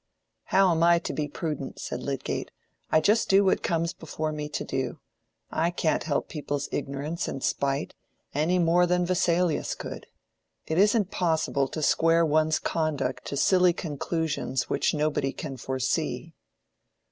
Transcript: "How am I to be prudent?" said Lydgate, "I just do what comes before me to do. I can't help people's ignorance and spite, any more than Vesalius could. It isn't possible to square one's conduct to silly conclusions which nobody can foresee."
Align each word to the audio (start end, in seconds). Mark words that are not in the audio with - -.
"How 0.45 0.71
am 0.71 0.81
I 0.81 0.97
to 0.97 1.13
be 1.13 1.27
prudent?" 1.27 1.77
said 1.79 2.01
Lydgate, 2.01 2.49
"I 2.91 2.99
just 2.99 3.29
do 3.29 3.43
what 3.45 3.61
comes 3.61 3.93
before 3.93 4.31
me 4.31 4.49
to 4.49 4.63
do. 4.63 4.97
I 5.51 5.69
can't 5.69 6.05
help 6.05 6.27
people's 6.27 6.67
ignorance 6.71 7.27
and 7.27 7.43
spite, 7.43 7.93
any 8.33 8.57
more 8.57 8.87
than 8.87 9.05
Vesalius 9.05 9.75
could. 9.75 10.07
It 10.65 10.79
isn't 10.79 11.11
possible 11.11 11.67
to 11.67 11.83
square 11.83 12.25
one's 12.25 12.57
conduct 12.57 13.25
to 13.25 13.37
silly 13.37 13.73
conclusions 13.73 14.71
which 14.71 14.95
nobody 14.95 15.31
can 15.31 15.55
foresee." 15.55 16.33